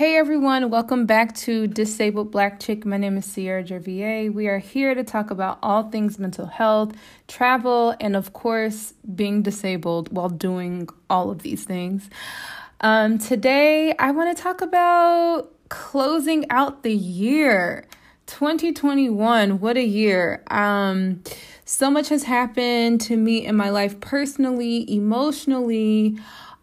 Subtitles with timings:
[0.00, 2.86] Hey everyone, welcome back to Disabled Black Chick.
[2.86, 4.32] My name is Sierra Gervier.
[4.32, 6.94] We are here to talk about all things mental health,
[7.28, 12.08] travel, and of course, being disabled while doing all of these things.
[12.80, 17.86] Um, today, I want to talk about closing out the year
[18.24, 19.60] 2021.
[19.60, 20.42] What a year!
[20.50, 21.22] Um,
[21.66, 26.16] so much has happened to me in my life personally, emotionally,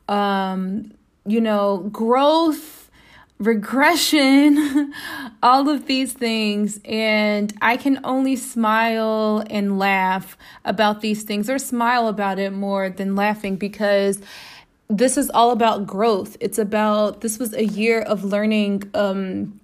[0.09, 0.91] um,
[1.27, 2.77] you know, growth
[3.39, 4.93] regression,
[5.43, 6.80] all of these things.
[6.85, 12.89] And I can only smile and laugh about these things or smile about it more
[12.89, 14.21] than laughing because
[14.89, 16.38] this is all about growth.
[16.39, 18.89] It's about, this was a year of learning.
[18.93, 19.59] Um,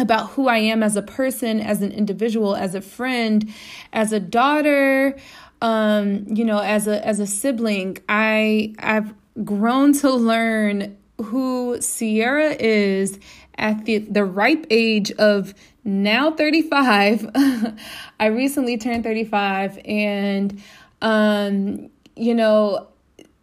[0.00, 3.52] about who I am as a person, as an individual, as a friend,
[3.92, 5.16] as a daughter,
[5.60, 7.98] um, you know, as a as a sibling.
[8.08, 9.12] I I've
[9.44, 13.18] grown to learn who Sierra is
[13.56, 17.30] at the, the ripe age of now 35.
[18.20, 20.62] I recently turned 35 and
[21.00, 22.88] um you know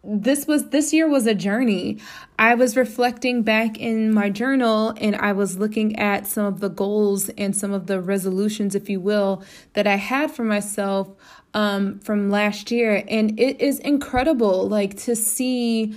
[0.04, 1.98] this was this year was a journey.
[2.38, 6.68] I was reflecting back in my journal and I was looking at some of the
[6.68, 11.08] goals and some of the resolutions if you will that I had for myself
[11.54, 15.94] um from last year and it is incredible like to see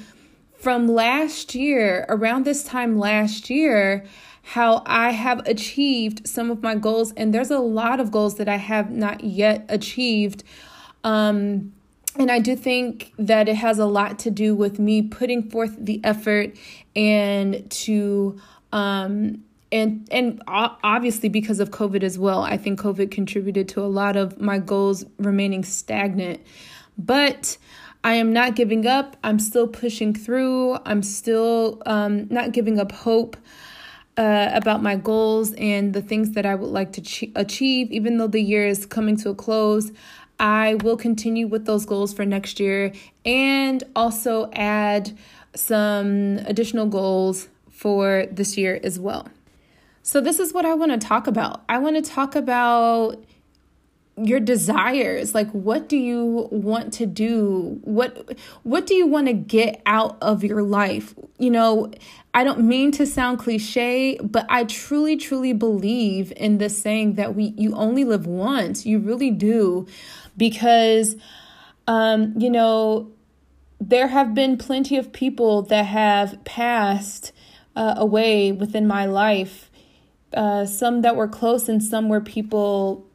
[0.59, 4.05] from last year, around this time last year,
[4.43, 7.13] how I have achieved some of my goals.
[7.13, 10.43] And there's a lot of goals that I have not yet achieved.
[11.03, 11.73] Um,
[12.15, 15.77] and I do think that it has a lot to do with me putting forth
[15.79, 16.57] the effort
[16.95, 18.39] and to
[18.73, 23.85] um, and and obviously because of covid as well i think covid contributed to a
[23.85, 26.41] lot of my goals remaining stagnant
[26.97, 27.57] but
[28.03, 29.17] I am not giving up.
[29.23, 30.77] I'm still pushing through.
[30.85, 33.35] I'm still um, not giving up hope
[34.17, 37.91] uh, about my goals and the things that I would like to ch- achieve.
[37.91, 39.91] Even though the year is coming to a close,
[40.39, 42.93] I will continue with those goals for next year
[43.25, 45.17] and also add
[45.55, 49.27] some additional goals for this year as well.
[50.01, 51.63] So, this is what I want to talk about.
[51.67, 53.23] I want to talk about
[54.21, 55.33] your desires.
[55.33, 57.79] Like what do you want to do?
[57.83, 61.13] What what do you want to get out of your life?
[61.37, 61.91] You know
[62.31, 67.33] i don't mean to sound cliche but i truly truly believe in this saying that
[67.35, 68.85] we you only live once.
[68.85, 69.87] You really do.
[70.37, 71.15] Because
[71.87, 73.11] um you know
[73.81, 77.31] there have been plenty of people that have passed
[77.77, 79.69] uh, away within my life
[80.33, 83.08] uh, some that were close and some were people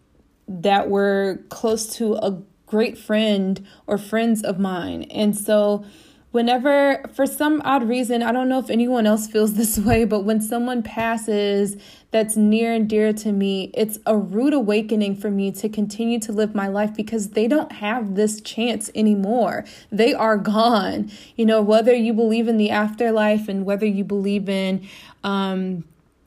[0.48, 5.04] that were close to a great friend or friends of mine.
[5.04, 5.84] And so,
[6.32, 10.24] whenever, for some odd reason, I don't know if anyone else feels this way, but
[10.24, 11.76] when someone passes
[12.10, 16.32] that's near and dear to me, it's a rude awakening for me to continue to
[16.32, 19.64] live my life because they don't have this chance anymore.
[19.90, 21.10] They are gone.
[21.36, 24.88] You know, whether you believe in the afterlife and whether you believe in,
[25.22, 25.84] um,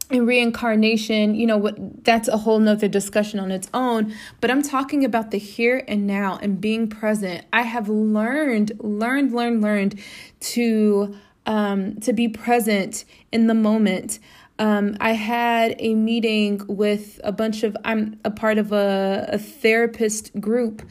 [0.09, 4.13] and reincarnation, you know, what that's a whole nother discussion on its own.
[4.39, 7.45] But I'm talking about the here and now and being present.
[7.51, 9.99] I have learned, learned, learned, learned
[10.39, 14.19] to um, to be present in the moment.
[14.59, 19.37] Um, I had a meeting with a bunch of I'm a part of a, a
[19.37, 20.83] therapist group.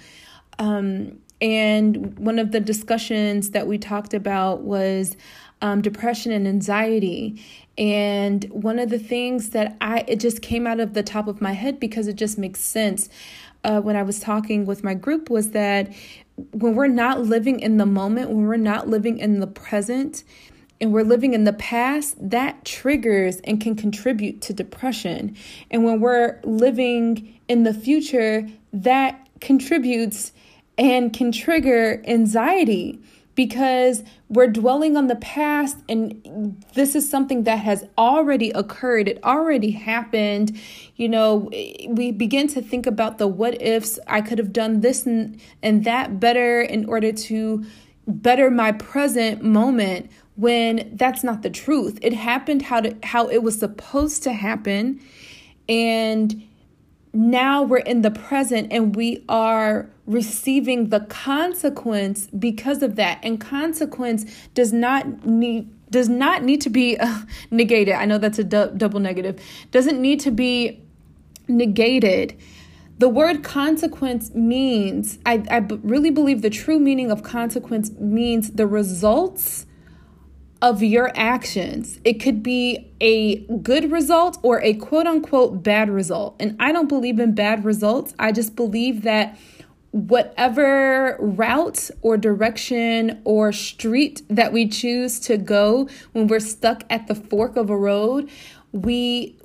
[0.58, 5.16] Um, and one of the discussions that we talked about was
[5.62, 7.42] um, depression and anxiety.
[7.78, 11.40] And one of the things that I, it just came out of the top of
[11.40, 13.08] my head because it just makes sense
[13.64, 15.92] uh, when I was talking with my group was that
[16.52, 20.22] when we're not living in the moment, when we're not living in the present,
[20.80, 25.34] and we're living in the past, that triggers and can contribute to depression.
[25.70, 30.32] And when we're living in the future, that contributes
[30.76, 33.00] and can trigger anxiety
[33.36, 39.06] because we're dwelling on the past and this is something that has already occurred.
[39.06, 40.58] It already happened.
[40.96, 41.48] You know
[41.88, 44.00] we begin to think about the what ifs.
[44.08, 47.64] I could have done this and, and that better in order to
[48.08, 51.98] better my present moment when that's not the truth.
[52.02, 55.00] It happened how to, how it was supposed to happen.
[55.68, 56.46] And
[57.16, 63.18] now we're in the present and we are receiving the consequence because of that.
[63.22, 67.20] And consequence does not need does not need to be uh,
[67.50, 67.94] negated.
[67.94, 69.40] I know that's a du- double negative.
[69.70, 70.82] Doesn't need to be
[71.48, 72.36] negated.
[72.98, 78.52] The word consequence means I, I b- really believe the true meaning of consequence means
[78.52, 79.66] the results
[80.66, 82.00] of your actions.
[82.02, 86.34] It could be a good result or a quote unquote bad result.
[86.40, 88.14] And I don't believe in bad results.
[88.18, 89.38] I just believe that
[89.92, 97.06] whatever route or direction or street that we choose to go when we're stuck at
[97.06, 98.28] the fork of a road,
[98.72, 99.38] we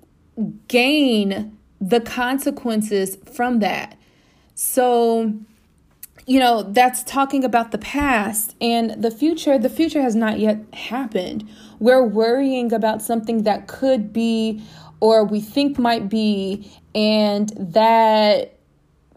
[0.68, 3.96] gain the consequences from that.
[4.56, 5.36] So,
[6.26, 9.58] you know, that's talking about the past and the future.
[9.58, 11.48] The future has not yet happened.
[11.80, 14.64] We're worrying about something that could be
[15.02, 18.60] or we think might be, and that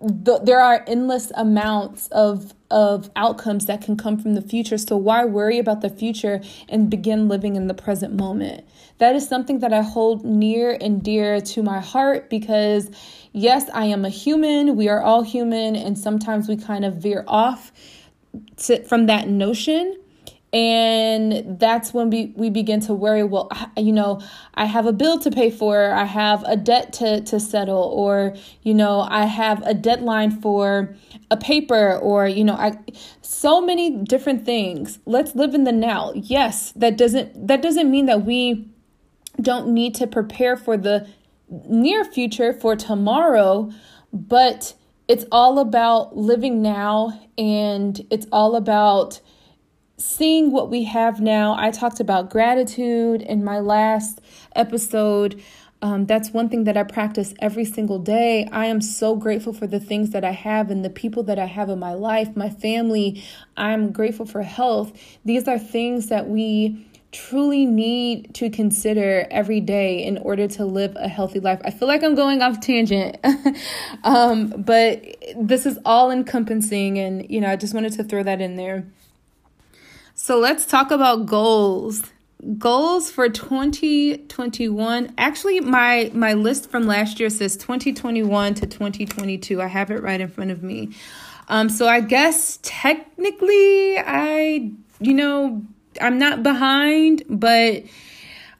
[0.00, 4.76] th- there are endless amounts of of outcomes that can come from the future.
[4.76, 8.66] So why worry about the future and begin living in the present moment?
[8.98, 12.90] That is something that I hold near and dear to my heart because
[13.32, 14.74] yes, I am a human.
[14.74, 17.70] We are all human and sometimes we kind of veer off
[18.56, 19.96] to, from that notion
[20.54, 24.20] and that's when we, we begin to worry well you know
[24.54, 28.34] i have a bill to pay for i have a debt to, to settle or
[28.62, 30.94] you know i have a deadline for
[31.30, 32.78] a paper or you know i
[33.44, 35.00] so many different things.
[35.04, 36.12] Let's live in the now.
[36.14, 38.66] Yes that doesn't that doesn't mean that we
[39.38, 41.06] don't need to prepare for the
[41.68, 43.70] near future for tomorrow
[44.12, 44.72] but
[45.08, 49.20] it's all about living now and it's all about
[49.96, 51.56] seeing what we have now.
[51.58, 54.20] I talked about gratitude in my last
[54.56, 55.42] episode.
[55.82, 58.48] Um, that's one thing that I practice every single day.
[58.50, 61.44] I am so grateful for the things that I have and the people that I
[61.44, 63.22] have in my life, my family.
[63.56, 64.92] I'm grateful for health.
[65.24, 70.96] These are things that we truly need to consider every day in order to live
[70.96, 71.60] a healthy life.
[71.64, 73.18] I feel like I'm going off tangent,
[74.04, 75.04] um, but
[75.36, 78.84] this is all encompassing, and you know, I just wanted to throw that in there.
[80.24, 82.02] So let's talk about goals.
[82.56, 85.12] Goals for 2021.
[85.18, 89.60] Actually, my my list from last year says 2021 to 2022.
[89.60, 90.94] I have it right in front of me.
[91.48, 95.62] Um, so I guess technically I, you know,
[96.00, 97.82] I'm not behind, but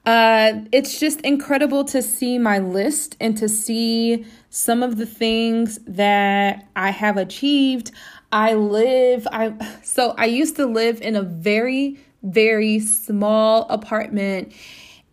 [0.05, 5.79] uh, it's just incredible to see my list and to see some of the things
[5.87, 7.91] that I have achieved.
[8.33, 14.53] I live I so I used to live in a very very small apartment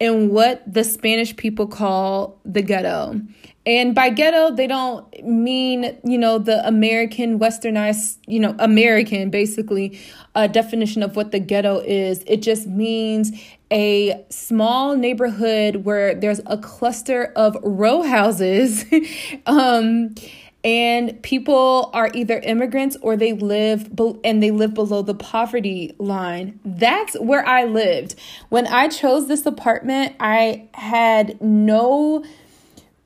[0.02, 3.22] in what the Spanish people call the ghetto.
[3.68, 10.00] And by ghetto, they don't mean, you know, the American westernized, you know, American basically
[10.34, 12.24] uh, definition of what the ghetto is.
[12.25, 13.40] It just means
[13.72, 18.84] a small neighborhood where there's a cluster of row houses.
[19.46, 20.16] um,
[20.63, 25.96] and people are either immigrants or they live be- and they live below the poverty
[25.98, 26.60] line.
[26.63, 28.16] That's where I lived.
[28.50, 32.24] When I chose this apartment, I had no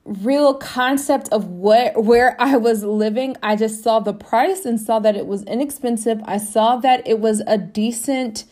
[0.06, 3.36] real concept of what where I was living.
[3.42, 6.20] I just saw the price and saw that it was inexpensive.
[6.24, 8.44] I saw that it was a decent,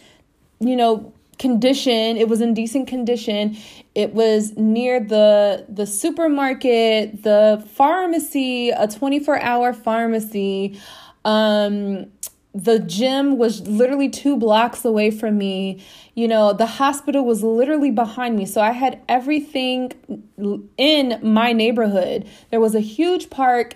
[0.61, 3.57] you know, condition it was in decent condition
[3.95, 10.79] it was near the the supermarket the pharmacy a 24 hour pharmacy
[11.25, 12.07] um
[12.55, 15.83] the gym was literally two blocks away from me.
[16.15, 18.47] You know, the hospital was literally behind me.
[18.47, 19.93] So I had everything
[20.79, 22.29] in my neighborhood.
[22.51, 23.75] There was a huge park.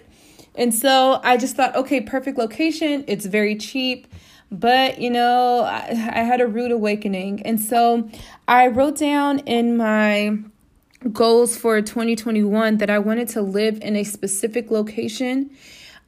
[0.55, 3.05] And so I just thought, okay, perfect location.
[3.09, 4.07] It's very cheap.
[4.51, 7.43] But, you know, I, I had a rude awakening.
[7.43, 8.09] And so
[8.47, 10.39] I wrote down in my
[11.13, 15.51] goals for 2021 that I wanted to live in a specific location.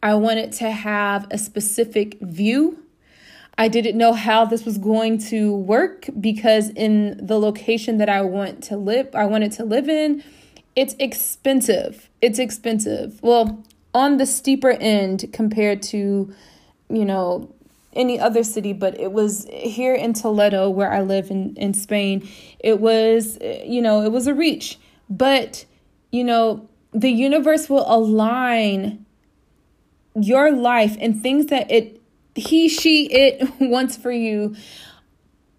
[0.03, 2.83] I wanted to have a specific view.
[3.59, 8.23] I didn't know how this was going to work because in the location that I
[8.23, 10.25] want to live, I wanted to live in,
[10.75, 12.09] it's expensive.
[12.23, 13.23] It's expensive.
[13.23, 16.33] Well, on the steeper end compared to,
[16.89, 17.53] you know,
[17.93, 22.29] any other city, but it was here in Toledo where I live in, in Spain.
[22.61, 24.79] It was, you know, it was a reach.
[25.09, 25.65] But,
[26.13, 29.05] you know, the universe will align
[30.15, 32.01] your life and things that it,
[32.35, 34.55] he, she, it wants for you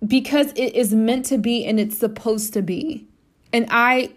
[0.05, 3.07] because it is meant to be and it's supposed to be.
[3.53, 4.11] And I,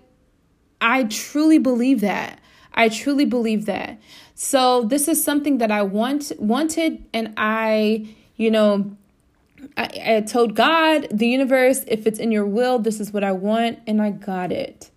[0.81, 2.39] I truly believe that.
[2.73, 4.01] I truly believe that.
[4.35, 8.97] So this is something that I want wanted and I, you know,
[9.77, 13.33] I, I told God, the universe, if it's in your will, this is what I
[13.33, 14.91] want, and I got it.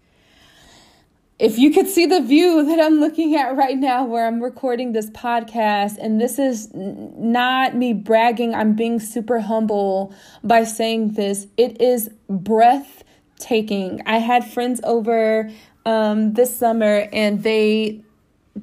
[1.39, 4.93] if you could see the view that I'm looking at right now where I'm recording
[4.93, 10.13] this podcast, and this is not me bragging, I'm being super humble
[10.43, 11.45] by saying this.
[11.55, 14.01] It is breathtaking.
[14.07, 15.51] I had friends over
[15.85, 18.01] um, this summer, and they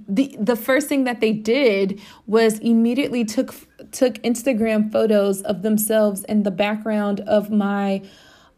[0.08, 3.54] the the first thing that they did was immediately took
[3.90, 8.02] took Instagram photos of themselves in the background of my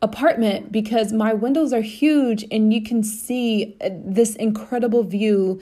[0.03, 5.61] apartment because my windows are huge and you can see uh, this incredible view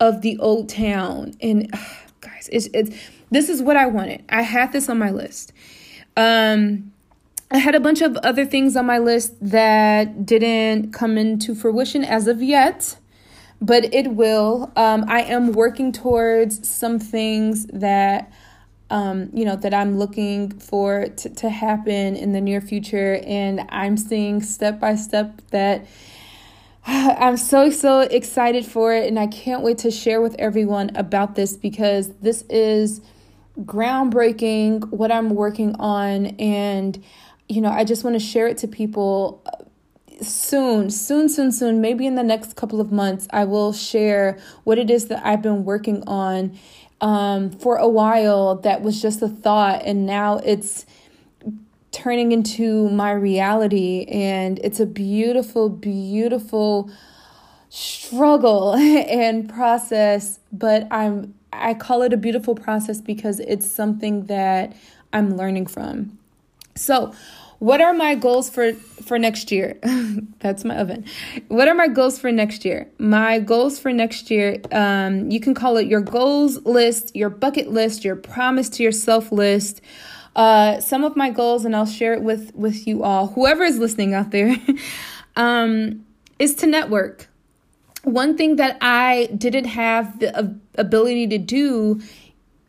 [0.00, 1.70] of the old town and
[2.20, 2.96] guys it's it's
[3.30, 4.24] this is what I wanted.
[4.28, 5.52] I had this on my list.
[6.16, 6.92] Um
[7.50, 12.02] I had a bunch of other things on my list that didn't come into fruition
[12.02, 12.96] as of yet,
[13.62, 14.70] but it will.
[14.76, 18.30] Um, I am working towards some things that
[18.90, 23.22] um, you know, that I'm looking for to, to happen in the near future.
[23.24, 25.86] And I'm seeing step by step that
[26.86, 29.08] I'm so, so excited for it.
[29.08, 33.00] And I can't wait to share with everyone about this because this is
[33.60, 36.26] groundbreaking what I'm working on.
[36.38, 37.02] And,
[37.48, 39.42] you know, I just want to share it to people
[40.22, 44.78] soon, soon, soon, soon, maybe in the next couple of months, I will share what
[44.78, 46.58] it is that I've been working on
[47.00, 50.86] um, for a while that was just a thought and now it's
[51.90, 56.90] turning into my reality and it's a beautiful beautiful
[57.68, 64.74] struggle and process but i'm i call it a beautiful process because it's something that
[65.12, 66.18] i'm learning from.
[66.74, 67.12] So
[67.62, 68.72] what are my goals for
[69.04, 69.78] for next year?
[70.40, 71.04] That's my oven.
[71.46, 72.90] What are my goals for next year?
[72.98, 77.70] My goals for next year um, you can call it your goals list your bucket
[77.70, 79.80] list your promise to yourself list.
[80.34, 83.78] Uh, some of my goals and i'll share it with with you all whoever is
[83.78, 84.56] listening out there
[85.36, 86.04] um,
[86.40, 87.28] is to network.
[88.02, 92.00] One thing that i didn't have the ability to do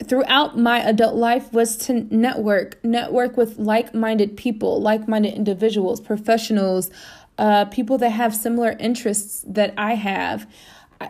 [0.07, 5.99] throughout my adult life was to network, network with like minded people, like minded individuals,
[5.99, 6.89] professionals,
[7.37, 10.47] uh, people that have similar interests that I have.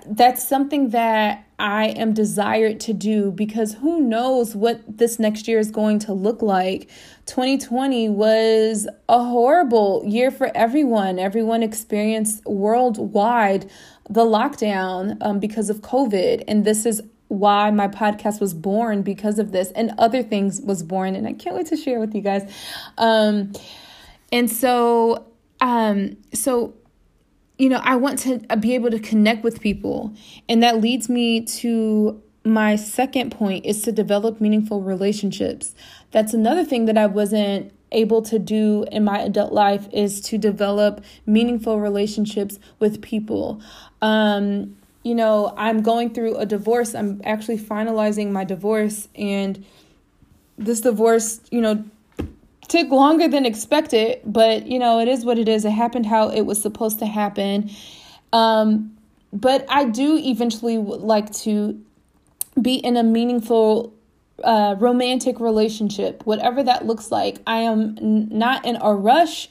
[0.07, 5.59] That's something that I am desired to do because who knows what this next year
[5.59, 6.89] is going to look like.
[7.27, 11.19] 2020 was a horrible year for everyone.
[11.19, 13.69] Everyone experienced worldwide
[14.09, 16.43] the lockdown um, because of COVID.
[16.47, 17.01] And this is
[17.43, 21.33] why my podcast was born because of this and other things was born and I
[21.33, 22.49] can't wait to share with you guys.
[22.97, 23.51] Um
[24.31, 25.25] and so
[25.59, 26.73] um so
[27.57, 30.13] you know, I want to be able to connect with people
[30.47, 35.75] and that leads me to my second point is to develop meaningful relationships.
[36.11, 40.37] That's another thing that I wasn't able to do in my adult life is to
[40.37, 43.61] develop meaningful relationships with people.
[44.01, 46.95] Um, you know, I'm going through a divorce.
[46.95, 49.65] I'm actually finalizing my divorce, and
[50.57, 51.83] this divorce, you know,
[52.69, 55.65] took longer than expected, but you know, it is what it is.
[55.65, 57.69] It happened how it was supposed to happen.
[58.31, 58.97] Um,
[59.31, 61.79] but I do eventually like to
[62.61, 63.93] be in a meaningful
[64.43, 67.39] uh, romantic relationship, whatever that looks like.
[67.45, 69.49] I am n- not in a rush.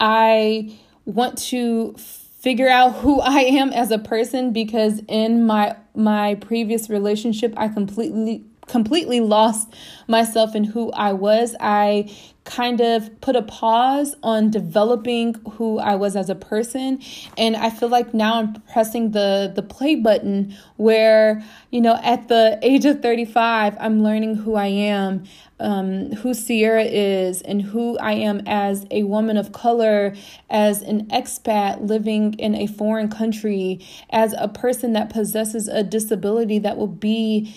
[0.00, 1.94] I want to
[2.38, 7.68] figure out who I am as a person because in my my previous relationship I
[7.68, 9.74] completely completely lost
[10.06, 11.56] myself in who I was.
[11.58, 12.14] I
[12.48, 17.00] kind of put a pause on developing who I was as a person.
[17.36, 22.28] And I feel like now I'm pressing the the play button where you know at
[22.28, 25.24] the age of 35 I'm learning who I am
[25.60, 30.14] um, who Sierra is and who I am as a woman of color,
[30.48, 36.58] as an expat living in a foreign country, as a person that possesses a disability
[36.60, 37.54] that will be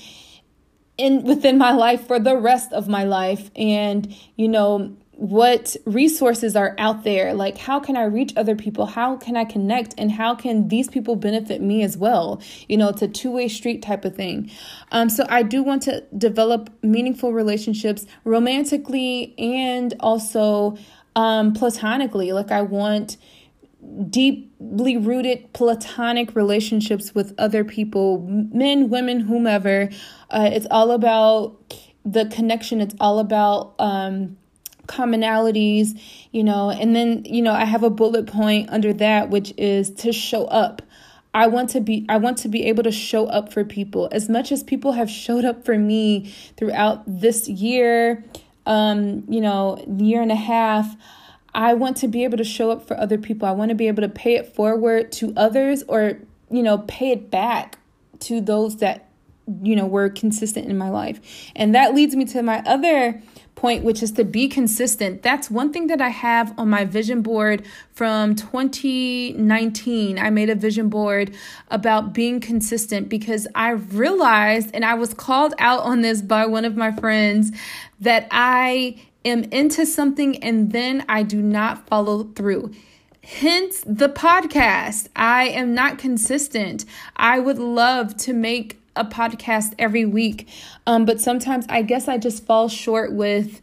[1.02, 3.50] in within my life for the rest of my life.
[3.56, 7.34] And you know what resources are out there?
[7.34, 8.86] Like how can i reach other people?
[8.86, 9.94] How can i connect?
[9.98, 12.42] And how can these people benefit me as well?
[12.68, 14.50] You know it's a two-way street type of thing.
[14.92, 20.78] Um, so i do want to develop meaningful relationships romantically and also
[21.16, 22.32] um, platonically.
[22.32, 23.18] Like i want
[24.10, 28.20] deeply rooted platonic relationships with other people,
[28.52, 29.90] men, women, whomever.
[30.30, 31.58] Uh, it's all about
[32.06, 34.38] the connection, it's all about um,
[34.88, 36.00] commonalities,
[36.32, 36.70] you know.
[36.70, 40.46] And then, you know, I have a bullet point under that, which is to show
[40.46, 40.82] up.
[41.34, 44.28] I want to be I want to be able to show up for people as
[44.28, 48.26] much as people have showed up for me throughout this year
[48.66, 50.94] um you know year and a half
[51.54, 53.48] I want to be able to show up for other people.
[53.48, 56.20] I want to be able to pay it forward to others or
[56.52, 57.78] you know, pay it back
[58.20, 59.10] to those that,
[59.64, 61.20] you know, were consistent in my life.
[61.56, 63.22] And that leads me to my other
[63.56, 65.24] point, which is to be consistent.
[65.24, 70.20] That's one thing that I have on my vision board from 2019.
[70.20, 71.34] I made a vision board
[71.70, 76.66] about being consistent because I realized, and I was called out on this by one
[76.66, 77.52] of my friends,
[78.00, 82.72] that I am into something and then I do not follow through.
[83.24, 85.08] Hence the podcast.
[85.16, 86.86] I am not consistent.
[87.16, 90.50] I would love to make a podcast every week.
[90.88, 93.62] Um, but sometimes I guess I just fall short with,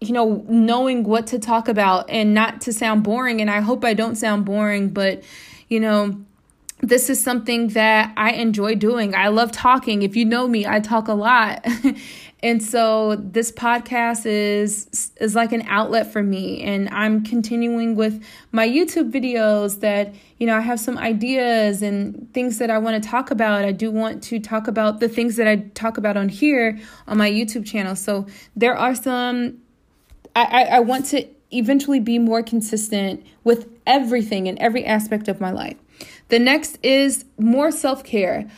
[0.00, 3.40] you know, knowing what to talk about and not to sound boring.
[3.40, 5.22] And I hope I don't sound boring, but,
[5.68, 6.20] you know,
[6.82, 9.14] this is something that I enjoy doing.
[9.14, 10.02] I love talking.
[10.02, 11.64] If you know me, I talk a lot.
[12.42, 18.24] And so this podcast is is like an outlet for me and I'm continuing with
[18.50, 23.02] my YouTube videos that you know I have some ideas and things that I want
[23.02, 23.64] to talk about.
[23.64, 27.18] I do want to talk about the things that I talk about on here on
[27.18, 27.94] my YouTube channel.
[27.94, 29.58] So there are some
[30.34, 35.40] I, I, I want to eventually be more consistent with everything in every aspect of
[35.40, 35.76] my life.
[36.28, 38.48] The next is more self-care.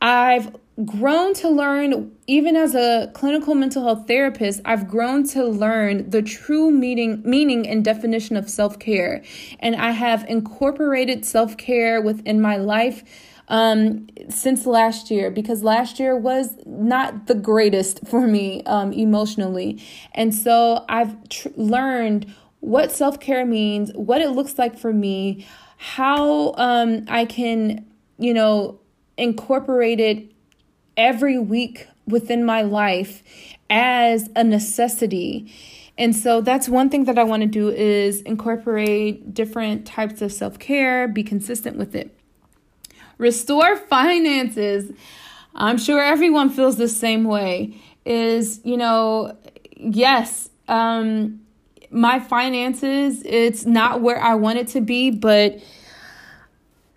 [0.00, 6.08] I've grown to learn, even as a clinical mental health therapist, I've grown to learn
[6.10, 9.22] the true meaning, meaning and definition of self care.
[9.60, 13.02] And I have incorporated self care within my life
[13.48, 19.82] um, since last year because last year was not the greatest for me um, emotionally.
[20.14, 25.46] And so I've tr- learned what self care means, what it looks like for me,
[25.76, 27.86] how um, I can,
[28.18, 28.80] you know,
[29.16, 30.32] incorporate it
[30.98, 33.22] every week within my life
[33.70, 35.50] as a necessity.
[35.96, 40.32] And so that's one thing that I want to do is incorporate different types of
[40.32, 42.14] self-care, be consistent with it.
[43.16, 44.92] Restore finances.
[45.54, 47.80] I'm sure everyone feels the same way.
[48.04, 49.36] Is, you know,
[49.76, 51.40] yes, um
[51.90, 55.58] my finances it's not where I want it to be, but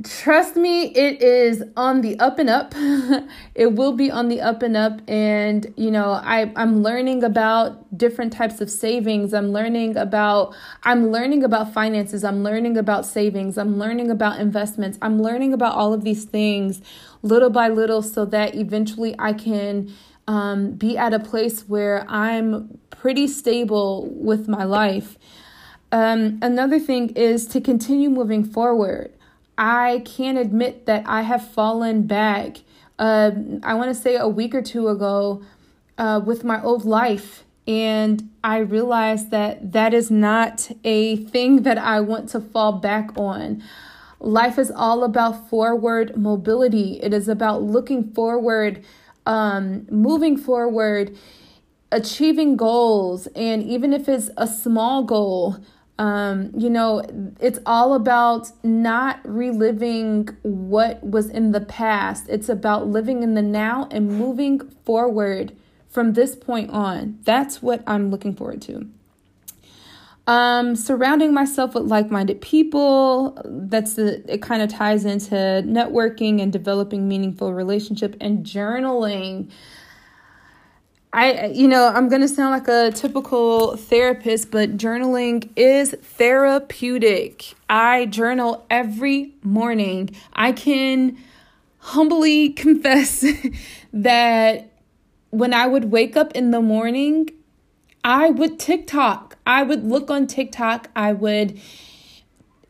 [0.03, 2.73] trust me, it is on the up and up.
[3.55, 5.01] it will be on the up and up.
[5.07, 9.33] And, you know, I, I'm learning about different types of savings.
[9.33, 12.23] I'm learning about, I'm learning about finances.
[12.23, 13.57] I'm learning about savings.
[13.57, 14.97] I'm learning about investments.
[15.01, 16.81] I'm learning about all of these things
[17.23, 19.93] little by little so that eventually I can
[20.27, 25.17] um, be at a place where I'm pretty stable with my life.
[25.91, 29.13] Um, another thing is to continue moving forward.
[29.61, 32.57] I can't admit that I have fallen back.
[32.97, 33.29] Uh,
[33.61, 35.43] I want to say a week or two ago
[35.99, 37.43] uh, with my old life.
[37.67, 43.11] And I realized that that is not a thing that I want to fall back
[43.15, 43.61] on.
[44.19, 48.83] Life is all about forward mobility, it is about looking forward,
[49.27, 51.15] um, moving forward,
[51.91, 53.27] achieving goals.
[53.35, 55.57] And even if it's a small goal,
[56.01, 57.03] um, you know,
[57.39, 62.25] it's all about not reliving what was in the past.
[62.27, 65.55] It's about living in the now and moving forward
[65.89, 67.19] from this point on.
[67.21, 68.89] That's what I'm looking forward to.
[70.25, 73.39] Um, surrounding myself with like-minded people.
[73.45, 79.51] That's the it kind of ties into networking and developing meaningful relationship and journaling.
[81.13, 87.53] I, you know, I'm going to sound like a typical therapist, but journaling is therapeutic.
[87.69, 90.15] I journal every morning.
[90.31, 91.17] I can
[91.79, 93.25] humbly confess
[93.91, 94.71] that
[95.31, 97.29] when I would wake up in the morning,
[98.03, 99.37] I would TikTok.
[99.45, 100.89] I would look on TikTok.
[100.95, 101.59] I would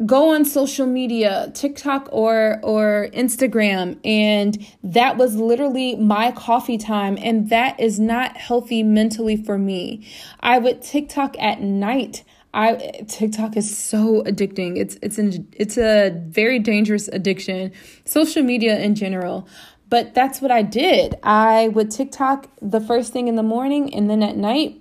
[0.06, 7.18] go on social media, TikTok or or Instagram, and that was literally my coffee time
[7.22, 10.08] and that is not healthy mentally for me.
[10.40, 12.24] I would TikTok at night.
[12.54, 14.78] I TikTok is so addicting.
[14.78, 17.72] It's it's an it's a very dangerous addiction.
[18.06, 19.48] Social media in general.
[19.90, 21.16] But that's what I did.
[21.22, 24.81] I would TikTok the first thing in the morning and then at night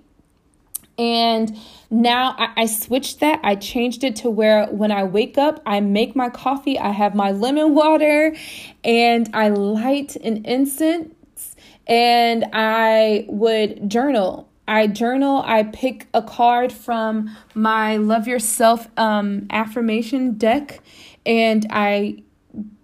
[1.00, 1.58] and
[1.88, 3.40] now I, I, switched that.
[3.42, 7.14] I changed it to where when I wake up, I make my coffee, I have
[7.14, 8.36] my lemon water,
[8.84, 14.50] and I light an incense and I would journal.
[14.68, 20.80] I journal, I pick a card from my Love Yourself um, affirmation deck,
[21.24, 22.22] and I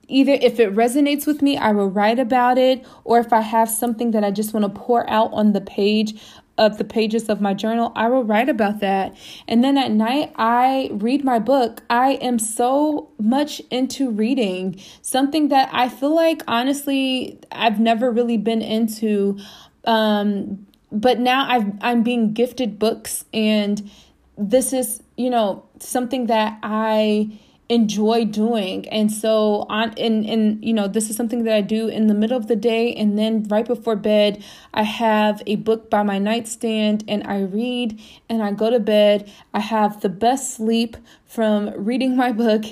[0.09, 3.69] either if it resonates with me, I will write about it, or if I have
[3.69, 6.21] something that I just want to pour out on the page,
[6.59, 9.17] of the pages of my journal, I will write about that.
[9.47, 11.83] And then at night, I read my book.
[11.91, 18.39] I am so much into reading, something that I feel like honestly I've never really
[18.39, 19.39] been into.
[19.85, 23.91] Um, but now I've I'm being gifted books and
[24.39, 27.39] this is, you know, something that I
[27.69, 28.89] enjoy doing.
[28.89, 32.15] And so on and and you know this is something that i do in the
[32.15, 34.43] middle of the day and then right before bed
[34.75, 39.31] i have a book by my nightstand and i read and i go to bed.
[39.53, 42.65] I have the best sleep from reading my book.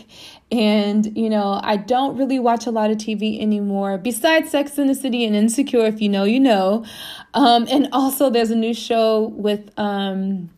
[0.52, 4.86] And you know i don't really watch a lot of tv anymore besides sex in
[4.86, 6.84] the city and insecure if you know you know.
[7.32, 10.50] Um and also there's a new show with um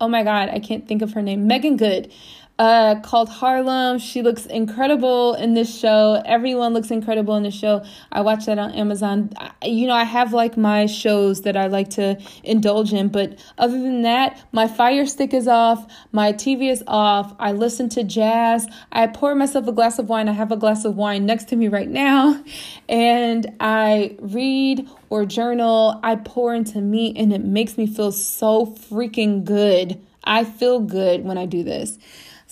[0.00, 2.12] oh my god i can't think of her name Meagan Good
[2.60, 3.98] uh, called Harlem.
[3.98, 6.20] She looks incredible in this show.
[6.26, 7.82] Everyone looks incredible in the show.
[8.12, 9.30] I watch that on Amazon.
[9.38, 13.38] I, you know, I have like my shows that I like to indulge in, but
[13.56, 17.34] other than that, my fire stick is off, my TV is off.
[17.38, 18.68] I listen to jazz.
[18.92, 20.28] I pour myself a glass of wine.
[20.28, 22.44] I have a glass of wine next to me right now,
[22.90, 25.98] and I read or journal.
[26.02, 29.98] I pour into me, and it makes me feel so freaking good.
[30.24, 31.98] I feel good when I do this.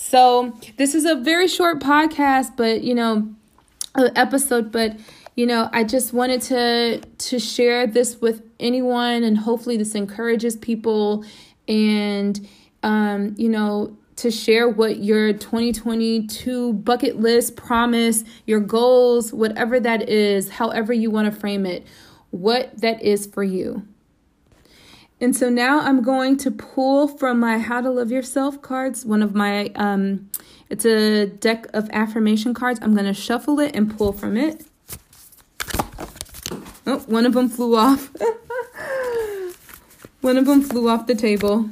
[0.00, 3.34] So, this is a very short podcast, but you know,
[3.96, 4.96] episode, but
[5.34, 10.56] you know, I just wanted to to share this with anyone and hopefully this encourages
[10.56, 11.24] people
[11.66, 12.48] and
[12.84, 20.08] um, you know, to share what your 2022 bucket list, promise, your goals, whatever that
[20.08, 21.84] is, however you want to frame it,
[22.30, 23.82] what that is for you.
[25.20, 29.22] And so now I'm going to pull from my How to Love Yourself cards, one
[29.22, 30.30] of my, um,
[30.70, 32.78] it's a deck of affirmation cards.
[32.82, 34.64] I'm going to shuffle it and pull from it.
[36.86, 38.10] Oh, one of them flew off.
[40.20, 41.68] one of them flew off the table.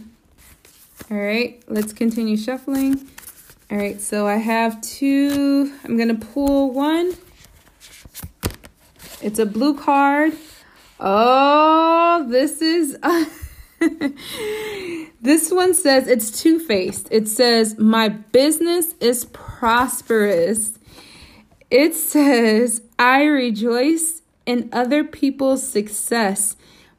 [1.09, 3.09] All right, let's continue shuffling.
[3.71, 5.73] All right, so I have two.
[5.85, 7.15] I'm going to pull one.
[9.23, 10.33] It's a blue card.
[10.99, 12.99] Oh, this is.
[15.21, 17.09] this one says it's two faced.
[17.11, 20.79] It says, My business is prosperous.
[21.71, 26.57] It says, I rejoice in other people's success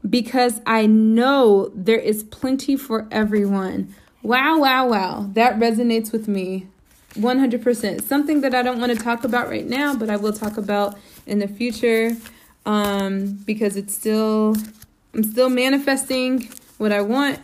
[0.08, 3.96] because I know there is plenty for everyone.
[4.22, 5.30] Wow, wow, wow.
[5.34, 6.68] That resonates with me
[7.16, 8.02] 100%.
[8.04, 10.98] Something that I don't want to talk about right now, but I will talk about
[11.26, 12.12] in the future
[12.68, 14.56] um, because it's still,
[15.16, 17.40] I'm still manifesting what I want.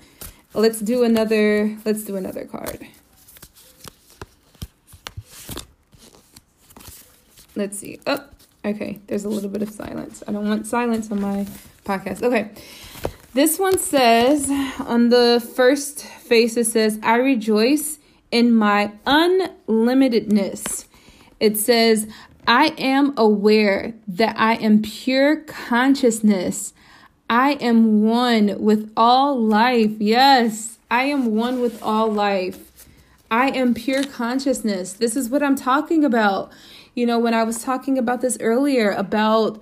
[0.54, 2.86] Let's do another, let's do another card.
[7.56, 8.00] Let's see.
[8.06, 8.24] Oh,
[8.66, 9.00] okay.
[9.08, 10.24] There's a little bit of silence.
[10.28, 11.48] I don't want silence on my
[11.86, 12.22] podcast.
[12.22, 12.52] Okay.
[13.34, 17.98] This one says on the first face, it says, I rejoice
[18.30, 20.86] in my unlimitedness.
[21.40, 22.08] It says,
[22.48, 26.74] I am aware that I am pure consciousness.
[27.30, 29.92] I am one with all life.
[30.00, 32.88] Yes, I am one with all life.
[33.32, 34.94] I am pure consciousness.
[34.94, 36.52] This is what I'm talking about.
[36.96, 39.62] You know, when I was talking about this earlier about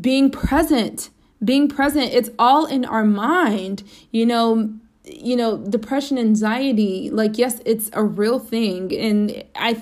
[0.00, 1.10] being present,
[1.44, 3.84] being present, it's all in our mind.
[4.10, 9.80] You know, you know, depression, anxiety, like yes, it's a real thing and I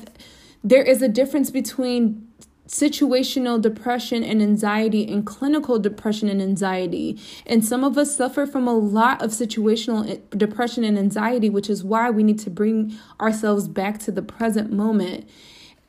[0.65, 2.27] there is a difference between
[2.67, 7.21] situational depression and anxiety and clinical depression and anxiety.
[7.47, 11.69] And some of us suffer from a lot of situational eh, depression and anxiety, which
[11.69, 15.29] is why we need to bring ourselves back to the present moment.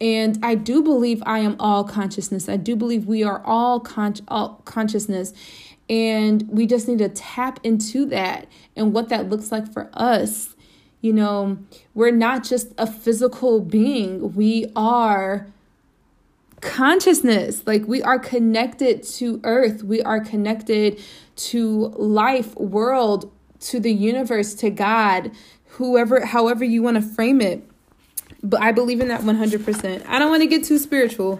[0.01, 2.49] And I do believe I am all consciousness.
[2.49, 5.31] I do believe we are all, con- all consciousness.
[5.89, 10.54] And we just need to tap into that and what that looks like for us
[11.05, 11.59] you know,
[11.93, 15.45] we're not just a physical being, we are
[16.61, 17.61] consciousness.
[17.67, 20.99] Like we are connected to earth, we are connected
[21.35, 25.31] to life, world, to the universe, to God,
[25.65, 27.61] whoever, however you want to frame it.
[28.41, 30.05] But I believe in that 100%.
[30.07, 31.39] I don't want to get too spiritual,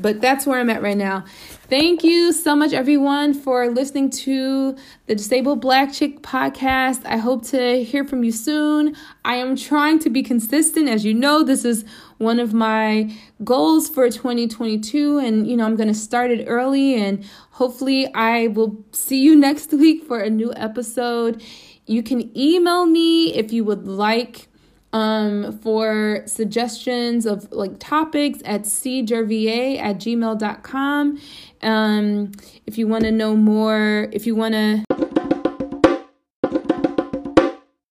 [0.00, 1.24] but that's where I'm at right now.
[1.68, 7.02] Thank you so much, everyone, for listening to the Disabled Black Chick podcast.
[7.04, 8.96] I hope to hear from you soon.
[9.24, 10.88] I am trying to be consistent.
[10.88, 11.84] As you know, this is
[12.18, 16.94] one of my goals for 2022, and you know, I'm going to start it early,
[16.94, 21.42] and hopefully, I will see you next week for a new episode.
[21.86, 24.49] You can email me if you would like
[24.92, 31.20] um, for suggestions of like topics at cjervier at gmail.com.
[31.62, 32.32] Um,
[32.66, 34.84] if you want to know more, if you want to